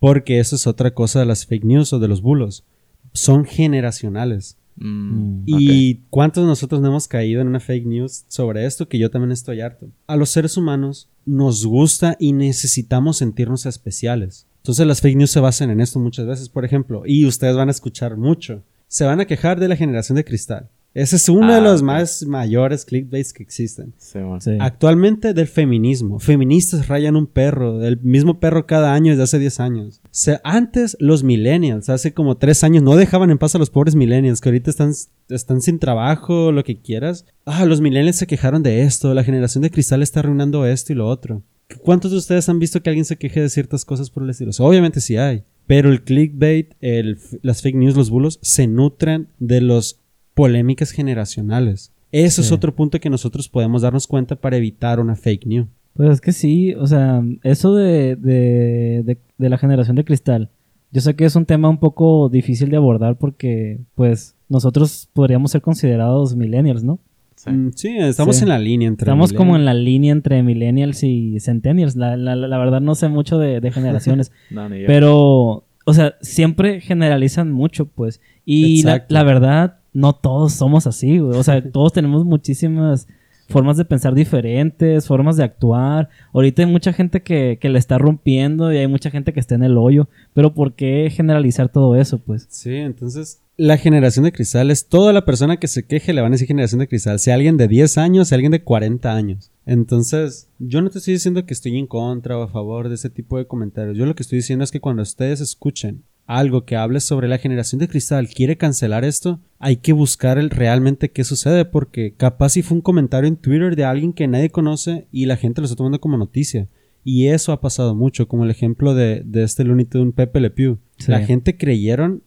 [0.00, 2.64] porque eso es otra cosa de las fake news o de los bulos.
[3.14, 4.58] Son generacionales.
[4.76, 8.98] Mm, ¿Y cuántos de nosotros no hemos caído en una fake news sobre esto que
[8.98, 9.88] yo también estoy harto?
[10.06, 14.46] A los seres humanos nos gusta y necesitamos sentirnos especiales.
[14.58, 17.68] Entonces las fake news se basan en esto muchas veces, por ejemplo, y ustedes van
[17.68, 18.62] a escuchar mucho.
[18.88, 20.68] Se van a quejar de la generación de cristal.
[20.94, 21.86] Ese es uno Ah, de los ok.
[21.86, 23.92] más mayores clickbaits que existen.
[23.98, 24.40] Sí, bueno.
[24.40, 24.52] Sí.
[24.60, 26.20] Actualmente del feminismo.
[26.20, 30.00] Feministas rayan un perro, el mismo perro cada año desde hace 10 años.
[30.04, 33.70] O sea, antes los millennials, hace como 3 años, no dejaban en paz a los
[33.70, 34.92] pobres millennials, que ahorita están,
[35.28, 37.26] están sin trabajo, lo que quieras.
[37.44, 40.96] Ah, los millennials se quejaron de esto, la generación de cristal está arruinando esto y
[40.96, 41.42] lo otro.
[41.82, 44.50] ¿Cuántos de ustedes han visto que alguien se queje de ciertas cosas por el estilo?
[44.50, 45.42] O sea, obviamente sí hay.
[45.66, 49.98] Pero el clickbait, el, las fake news, los bulos, se nutren de los
[50.34, 51.92] polémicas generacionales.
[52.12, 55.66] Eso es otro punto que nosotros podemos darnos cuenta para evitar una fake news.
[55.94, 60.50] Pues es que sí, o sea, eso de, de, de, de la generación de cristal,
[60.92, 65.50] yo sé que es un tema un poco difícil de abordar porque, pues, nosotros podríamos
[65.50, 67.00] ser considerados millennials, ¿no?
[67.34, 67.50] Sí.
[67.50, 68.42] Mm, Sí, estamos Sí.
[68.44, 69.04] en la línea entre.
[69.04, 71.96] Estamos como en la línea entre millennials y centennials.
[71.96, 74.86] La, la, la verdad no sé mucho de, de generaciones, No, ni yo.
[74.86, 78.20] pero, o sea, siempre generalizan mucho, pues.
[78.44, 81.38] Y la verdad, no todos somos así, güey.
[81.38, 83.08] O sea, todos tenemos muchísimas
[83.48, 86.08] formas de pensar diferentes, formas de actuar.
[86.32, 89.54] Ahorita hay mucha gente que, que le está rompiendo y hay mucha gente que está
[89.54, 90.08] en el hoyo.
[90.34, 92.46] Pero ¿por qué generalizar todo eso, pues?
[92.50, 96.32] Sí, entonces la generación de cristal es toda la persona que se queje le van
[96.32, 99.52] a decir generación de cristal, sea alguien de 10 años, sea alguien de 40 años.
[99.64, 103.10] Entonces, yo no te estoy diciendo que estoy en contra o a favor de ese
[103.10, 103.96] tipo de comentarios.
[103.96, 107.38] Yo lo que estoy diciendo es que cuando ustedes escuchen algo que hable sobre la
[107.38, 112.50] generación de cristal, quiere cancelar esto, hay que buscar el realmente qué sucede, porque capaz
[112.50, 115.66] si fue un comentario en Twitter de alguien que nadie conoce y la gente lo
[115.66, 116.68] está tomando como noticia.
[117.02, 120.50] Y eso ha pasado mucho, como el ejemplo de, de este Looney Tunes Pepe Le
[120.50, 120.78] Pew.
[120.96, 121.10] Sí.
[121.10, 122.22] La gente creyeron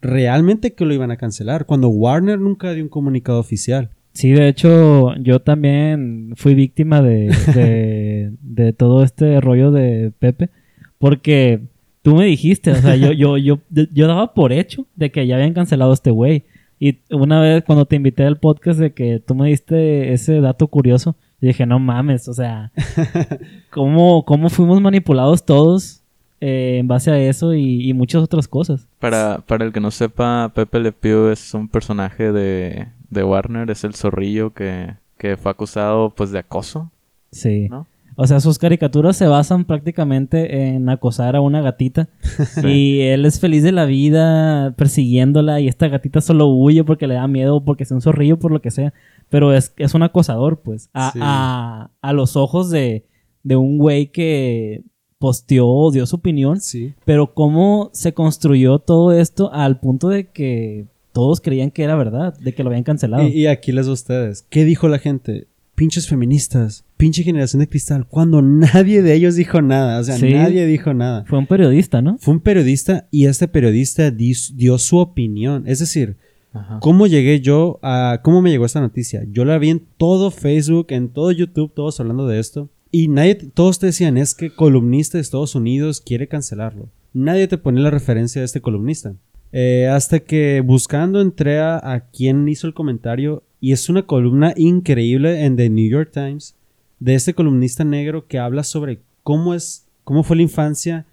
[0.00, 3.90] realmente que lo iban a cancelar, cuando Warner nunca dio un comunicado oficial.
[4.12, 10.50] Sí, de hecho, yo también fui víctima de, de, de todo este rollo de Pepe,
[10.98, 11.68] porque
[12.06, 15.34] tú me dijiste, o sea, yo, yo, yo, yo daba por hecho de que ya
[15.34, 16.44] habían cancelado a este güey.
[16.78, 20.68] Y una vez cuando te invité al podcast de que tú me diste ese dato
[20.68, 22.70] curioso, yo dije, no mames, o sea,
[23.70, 26.02] ¿cómo, cómo fuimos manipulados todos
[26.40, 28.86] eh, en base a eso y, y muchas otras cosas?
[29.00, 33.68] Para, para el que no sepa, Pepe Le Pew es un personaje de, de Warner,
[33.68, 36.92] es el zorrillo que, que fue acusado pues de acoso,
[37.32, 37.66] Sí.
[37.68, 37.88] ¿no?
[38.18, 42.08] O sea, sus caricaturas se basan prácticamente en acosar a una gatita.
[42.64, 47.14] Y él es feliz de la vida persiguiéndola y esta gatita solo huye porque le
[47.14, 48.94] da miedo, porque es un zorrillo, por lo que sea.
[49.28, 50.88] Pero es, es un acosador, pues.
[50.94, 51.18] A, Sí.
[51.22, 53.04] a- a los ojos de,
[53.42, 54.82] de un güey que
[55.18, 56.60] posteó o dio su opinión.
[56.60, 56.94] Sí.
[57.04, 62.38] Pero cómo se construyó todo esto al punto de que todos creían que era verdad,
[62.38, 63.26] de que lo habían cancelado.
[63.26, 64.46] Y, y aquí les doy a ustedes.
[64.48, 65.48] ¿Qué dijo la gente?
[65.74, 70.00] Pinches feministas, pinche generación de cristal, cuando nadie de ellos dijo nada.
[70.00, 70.32] O sea, Sí.
[70.32, 71.24] nadie dijo nada.
[71.26, 72.18] Fue un periodista, ¿no?
[72.18, 75.64] Fue un periodista y este periodista dis- dio su opinión.
[75.66, 76.16] Es decir,
[76.52, 76.78] Ajá.
[76.80, 78.20] ¿Cómo llegué yo a...
[78.22, 79.22] ¿Cómo me llegó esta noticia?
[79.30, 82.70] Yo la vi en todo Facebook, en todo YouTube, todos hablando de esto.
[82.90, 86.88] Y nadie, todos te decían, es que columnista de Estados Unidos quiere cancelarlo.
[87.12, 89.12] Nadie te ponía la referencia de este columnista.
[89.52, 94.54] Eh, hasta que buscando entré a, a quién hizo el comentario y es una columna
[94.56, 96.55] increíble en The New York Times
[96.98, 101.06] de este columnista negro que habla sobre cómo es, cómo fue la infancia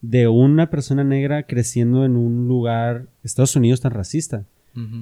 [0.00, 4.44] de una persona negra creciendo en un lugar, Estados Unidos, tan racista.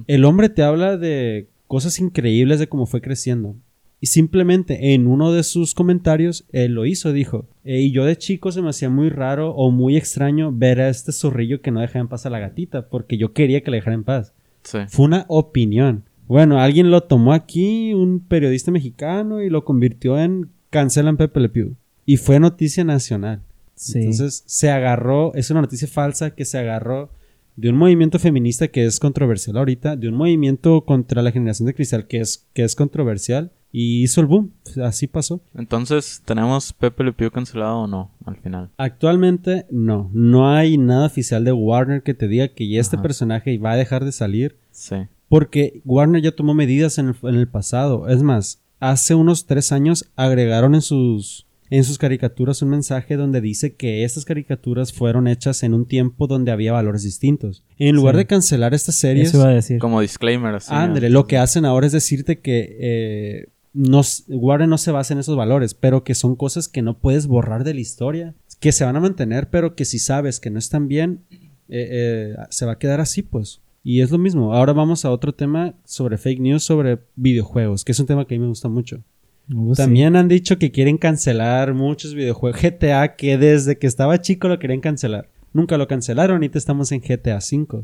[0.07, 3.55] El hombre te habla de cosas increíbles de cómo fue creciendo.
[3.99, 7.47] Y simplemente en uno de sus comentarios, él lo hizo, dijo.
[7.63, 10.89] "Eh, y yo de chico se me hacía muy raro o muy extraño ver a
[10.89, 13.77] este zorrillo que no dejaba en paz a la gatita, porque yo quería que le
[13.77, 14.33] dejara en paz.
[14.63, 14.79] Sí.
[14.89, 16.03] Fue una opinión.
[16.27, 21.49] Bueno, alguien lo tomó aquí, un periodista mexicano, y lo convirtió en cancelan Pepe Le
[21.49, 21.75] Pew.
[22.05, 23.41] Y fue noticia nacional.
[23.75, 23.99] Sí.
[23.99, 27.09] Entonces se agarró, es una noticia falsa que se agarró
[27.55, 31.73] de un movimiento feminista que es controversial ahorita, de un movimiento contra la generación de
[31.73, 34.51] cristal que es, que es controversial y hizo el boom.
[34.83, 35.41] Así pasó.
[35.55, 38.69] Entonces, ¿tenemos Pepe Le Pew cancelado o no al final?
[38.77, 43.03] Actualmente no, no hay nada oficial de Warner que te diga que ya este Ajá.
[43.03, 44.95] personaje va a dejar de salir Sí.
[45.33, 48.07] Porque Warner ya tomó medidas en el, en el pasado.
[48.07, 53.41] Es más, hace unos tres años agregaron en sus, en sus caricaturas un mensaje donde
[53.41, 57.63] dice que estas caricaturas fueron hechas en un tiempo donde había valores distintos.
[57.79, 58.17] En lugar Sí.
[58.19, 59.79] de cancelar estas series, Eso iba a decir.
[59.79, 60.71] Como disclaimer, así.
[60.71, 60.93] ¿no?
[61.09, 65.19] lo que hacen ahora es decirte que eh, no, s- Warner no se basa en
[65.19, 68.85] esos valores, pero que son cosas que no puedes borrar de la historia, que se
[68.85, 71.21] van a mantener, pero que si sabes que no están bien,
[71.69, 73.61] eh, eh, se va a quedar así, pues.
[73.83, 74.53] Y es lo mismo.
[74.53, 78.35] Ahora vamos a otro tema sobre fake news, sobre videojuegos, que es un tema que
[78.35, 79.03] a mí me gusta mucho.
[79.53, 79.81] Uh, sí.
[79.81, 82.61] También han dicho que quieren cancelar muchos videojuegos.
[82.61, 85.27] GTA, que desde que estaba chico lo querían cancelar.
[85.51, 87.83] Nunca lo cancelaron, ahorita estamos en GTA V.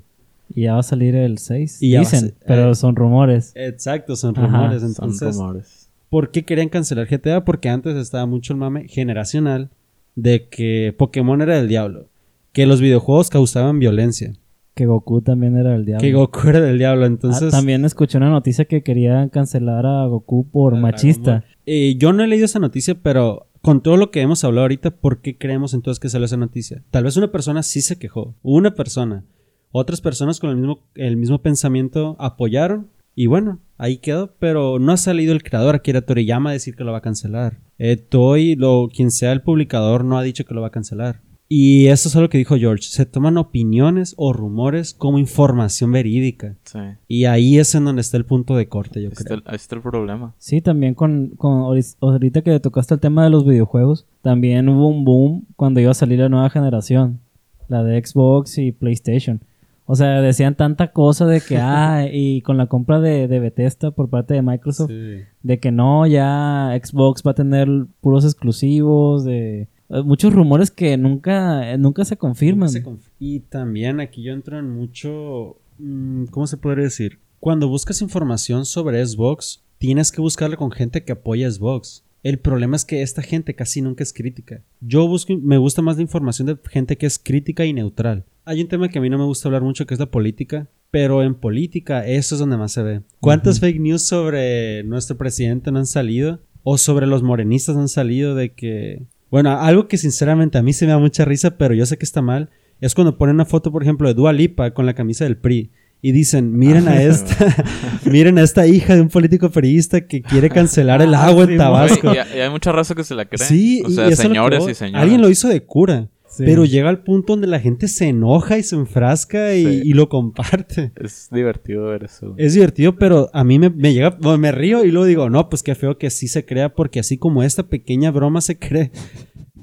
[0.56, 1.82] Y ya va a salir el 6.
[1.82, 3.52] Y Dicen, ser- pero eh, son rumores.
[3.56, 4.82] Exacto, son Ajá, rumores.
[4.82, 5.90] Son Entonces, rumores.
[6.10, 7.44] ¿por qué querían cancelar GTA?
[7.44, 9.70] Porque antes estaba mucho el mame generacional
[10.16, 12.08] de que Pokémon era del diablo.
[12.54, 14.34] Que los videojuegos causaban violencia.
[14.80, 16.00] Que Goku también era el diablo.
[16.02, 17.06] Que Goku era del diablo.
[17.06, 21.44] Entonces, Ah, también escuché una noticia que querían cancelar a Goku por a machista.
[21.66, 24.92] Eh, yo no he leído esa noticia, pero con todo lo que hemos hablado ahorita,
[24.92, 26.82] ¿por qué creemos entonces que salió esa noticia?
[26.92, 28.36] Tal vez una persona sí se quejó.
[28.42, 29.26] Una persona.
[29.74, 32.88] Otras personas con el mismo, el mismo pensamiento apoyaron.
[33.16, 34.34] Y bueno, ahí quedó.
[34.40, 37.60] Pero no ha salido el creador, Akira Toriyama, a decir que lo va a cancelar.
[37.78, 41.20] Eh, Toy, lo, quien sea el publicador, no ha dicho que lo va a cancelar.
[41.52, 42.84] Y eso es lo que dijo George.
[42.84, 46.56] Se toman opiniones o rumores como información verídica.
[46.64, 46.78] Sí.
[47.08, 49.38] Y ahí es en donde está el punto de corte, yo Ahí está, creo.
[49.38, 50.36] el, ahí está el problema.
[50.38, 55.04] Sí, también con, con ahorita que tocaste el tema de los videojuegos, también hubo un
[55.06, 57.20] boom cuando iba a salir la nueva generación,
[57.68, 59.42] la de Xbox y PlayStation.
[59.88, 63.90] O sea, decían tanta cosa de que, ah, y con la compra de, de Bethesda
[63.90, 65.24] por parte de Microsoft, Sí.
[65.42, 67.68] de que no, ya Xbox va a tener
[68.02, 72.70] puros exclusivos, de eh, muchos rumores que nunca, eh, nunca se confirman.
[72.70, 75.58] Se conf- y también aquí yo entro en mucho.
[75.80, 77.20] mm, ¿Cómo se podría decir?
[77.40, 82.04] Cuando buscas información sobre Xbox, tienes que buscarla con gente que apoya Xbox.
[82.22, 84.62] El problema es que esta gente casi nunca es crítica.
[84.82, 88.26] Yo busco, me gusta más la información de gente que es crítica y neutral.
[88.44, 90.68] Hay un tema que a mí no me gusta hablar mucho que es la política,
[90.92, 93.02] pero en política eso es donde más se ve.
[93.22, 96.42] ¿Cuántas fake news sobre nuestro presidente no han salido?
[96.64, 99.04] O sobre los morenistas han salido de que...
[99.32, 102.06] Bueno, algo que sinceramente a mí se me da mucha risa, pero yo sé que
[102.06, 102.50] está mal,
[102.82, 105.72] es cuando ponen una foto, por ejemplo, de Dua Lipa con la camisa del PRI.
[106.02, 107.36] Y dicen, miren a esta,
[108.06, 111.58] miren a esta hija de un político periodista que quiere cancelar el Ah, agua en
[111.58, 112.14] Tabasco.
[112.14, 113.46] Y, y hay mucha raza que se la cree.
[113.46, 115.02] Sí, o y sea, que señores y señoras.
[115.04, 116.08] Alguien lo hizo de cura,
[116.40, 116.46] Sí.
[116.46, 119.82] pero llega al punto donde la gente se enoja y se enfrasca y, Sí.
[119.86, 120.92] y lo comparte.
[120.96, 122.34] Es divertido ver eso.
[122.38, 125.50] Es divertido, pero a mí me, me llega, bueno, me río y luego digo, no,
[125.50, 128.92] pues qué feo que sí se crea, porque así como esta pequeña broma se cree,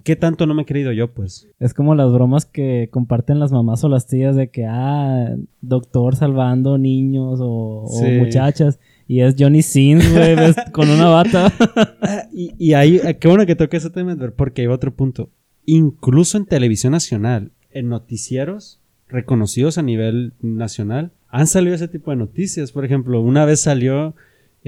[0.05, 1.49] ¿qué tanto no me he creído yo, pues?
[1.59, 6.15] Es como las bromas que comparten las mamás o las tías de que, ah, doctor
[6.15, 8.07] salvando niños o, o Sí.
[8.19, 8.79] muchachas.
[9.09, 10.35] Y es Johnny Sins, güey,
[10.73, 11.53] con una bata.
[12.03, 15.31] Ah, y, y ahí, ah, qué bueno que toque ese tema, porque hay otro punto.
[15.67, 22.17] Incluso en televisión nacional, en noticieros reconocidos a nivel nacional, han salido ese tipo de
[22.17, 22.73] noticias.
[22.73, 24.15] Por ejemplo, una vez salió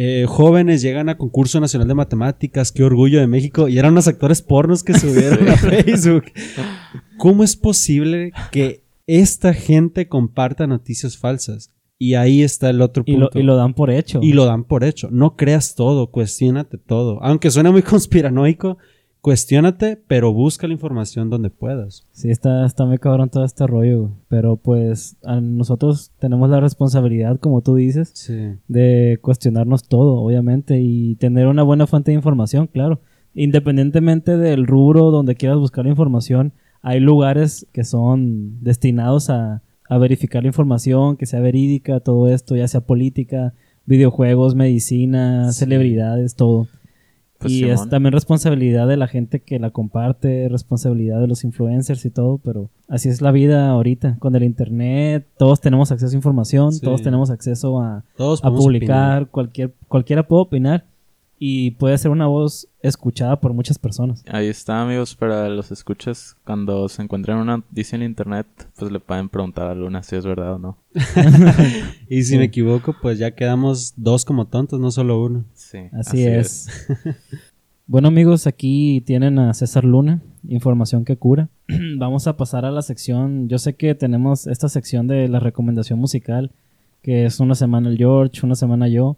[0.00, 4.06] eh, jóvenes llegan a concurso nacional de matemáticas, qué orgullo de México, y eran unos
[4.06, 6.26] actores pornos que subieron a Facebook.
[7.16, 11.72] ¿Cómo es posible que esta gente comparta noticias falsas?
[11.98, 13.30] Y ahí está el otro y, punto.
[13.34, 14.20] lo, y lo dan por hecho.
[14.22, 15.08] Y lo dan por hecho.
[15.10, 17.20] No creas todo, cuestiónate todo.
[17.20, 18.78] Aunque suene muy conspiranoico,
[19.20, 22.06] cuestiónate, pero busca la información donde puedas.
[22.12, 24.10] Sí, está, está muy cabrón todo este rollo.
[24.28, 28.54] Pero pues a nosotros tenemos la responsabilidad, como tú dices, Sí.
[28.68, 33.00] de cuestionarnos todo, obviamente, y tener una buena fuente de información, claro.
[33.34, 36.52] Independientemente del rubro donde quieras buscar la información,
[36.82, 42.56] hay lugares que son destinados a, a verificar la información, que sea verídica, todo esto,
[42.56, 43.54] ya sea política,
[43.86, 45.60] videojuegos, medicina, Sí.
[45.60, 46.68] celebridades, todo.
[47.38, 52.04] Pues, y es también responsabilidad de la gente que la comparte, responsabilidad de los influencers
[52.04, 54.16] y todo, pero así es la vida ahorita.
[54.18, 56.80] Con el internet, todos tenemos acceso a información, Sí.
[56.80, 60.84] todos tenemos acceso a, Todos a publicar, cualquier, cualquiera puede opinar
[61.38, 64.22] y puede ser una voz escuchada por muchas personas.
[64.28, 66.36] Ahí está, amigos, para los escuchas.
[66.44, 68.46] Cuando se encuentren una noticia en internet,
[68.78, 70.78] pues le pueden preguntar a Luna si es verdad o no.
[72.08, 72.38] Y si Sí.
[72.38, 75.44] me equivoco, pues ya quedamos dos como tontos, no solo uno.
[75.54, 76.68] Sí, Así, es.
[77.86, 81.48] bueno amigos, aquí tienen a César Luna, información que cura.
[81.98, 85.98] Vamos a pasar a la sección, yo sé que tenemos esta sección de la recomendación
[85.98, 86.52] musical,
[87.02, 89.16] que es una semana el George, una semana yo,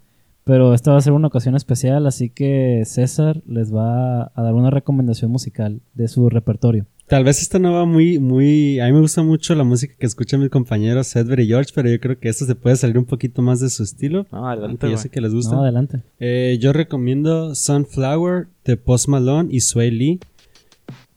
[0.50, 4.52] pero esta va a ser una ocasión especial, así que César les va a dar
[4.52, 6.86] una recomendación musical de su repertorio.
[7.06, 8.80] Tal vez esta no va muy, muy...
[8.80, 11.88] A mí me gusta mucho la música que escuchan mis compañeros Edward y George, pero
[11.88, 14.26] yo creo que esto se puede salir un poquito más de su estilo.
[14.32, 15.54] No, adelante, yo sé que les gusta.
[15.54, 16.02] No, adelante.
[16.18, 20.20] Eh, yo recomiendo Sunflower de Post Malone y Sway Lee.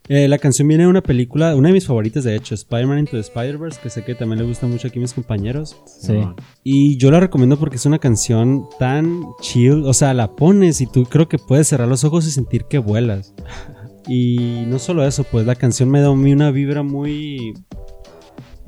[0.09, 3.11] Eh, la canción viene de una película, una de mis favoritas de hecho, Spider-Man Into
[3.13, 5.77] the Spider-Verse, que sé que también le gusta mucho aquí a mis compañeros.
[5.85, 6.19] Sí.
[6.63, 10.87] Y yo la recomiendo porque es una canción tan chill, o sea, la pones y
[10.87, 13.33] tú creo que puedes cerrar los ojos y sentir que vuelas.
[14.05, 17.53] Y no solo eso, pues la canción me da a mí una vibra muy...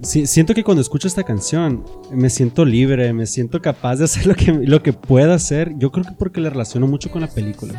[0.02, 1.84] si- siento que cuando escucho esta canción
[2.14, 5.74] me siento libre, me siento capaz de hacer lo que, lo que pueda hacer.
[5.78, 7.74] Yo creo que porque le relaciono mucho con la película.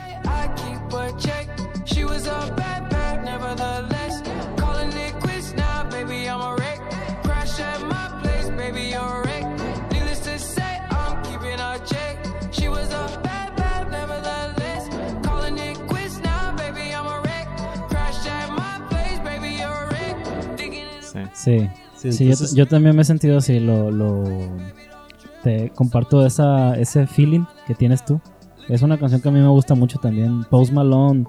[21.47, 22.11] Sí.
[22.11, 22.31] Sí.
[22.55, 24.25] Yo, también me he sentido así, lo, lo
[25.43, 28.21] te comparto esa, ese feeling que tienes tú.
[28.69, 30.45] Es una canción que a mí me gusta mucho también.
[30.51, 31.25] Post Malone,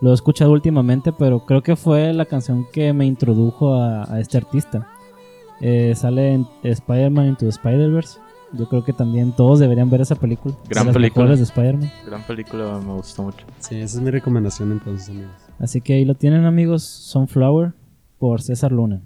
[0.00, 4.20] lo he escuchado últimamente, pero creo que fue la canción que me introdujo a, a
[4.20, 4.88] este artista.
[5.60, 8.18] Eh, sale en Spider-Man Into Spider-Verse.
[8.52, 10.56] Yo creo que también todos deberían ver esa película.
[10.68, 11.36] Gran de película.
[11.36, 11.92] de Spider-Man.
[12.04, 13.46] Gran película, me gustó mucho.
[13.60, 15.30] Sí, esa es mi recomendación entonces, amigos.
[15.60, 17.74] Así que ahí lo tienen amigos, Sunflower
[18.18, 19.02] por César Luna.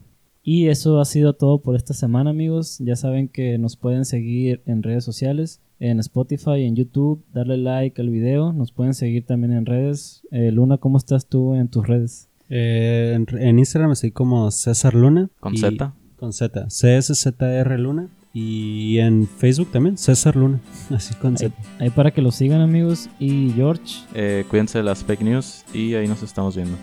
[0.47, 2.76] Y eso ha sido todo por esta semana amigos.
[2.78, 8.01] Ya saben que nos pueden seguir en redes sociales, en Spotify, en YouTube, darle like
[8.01, 8.53] al video.
[8.53, 10.22] Nos pueden seguir también en redes.
[10.30, 12.28] Eh, Luna, ¿cómo estás tú en tus redes?
[12.51, 15.30] Eh, en, en Instagram estoy como César Luna.
[15.40, 15.95] ¿Con Z?
[16.16, 16.66] Con Z.
[16.68, 18.09] CSZR Luna.
[18.36, 20.61] Y en Facebook también, César Luna.
[20.90, 21.55] Así con Ahí, Z.
[21.78, 23.09] ahí para que lo sigan amigos.
[23.18, 26.76] Y George, Eh, cuídense de las fake news y ahí nos estamos viendo.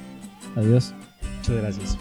[0.55, 0.95] adiós.
[1.39, 1.97] Muchas gracias.